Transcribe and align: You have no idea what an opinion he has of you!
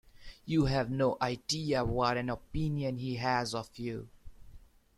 You 0.47 0.65
have 0.65 0.89
no 0.89 1.15
idea 1.21 1.83
what 1.85 2.17
an 2.17 2.31
opinion 2.31 2.97
he 2.97 3.17
has 3.17 3.53
of 3.53 3.69
you! 3.77 4.07